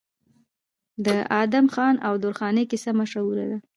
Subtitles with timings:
[1.05, 1.07] د
[1.41, 3.57] ادم خان او درخانۍ کیسه مشهوره ده.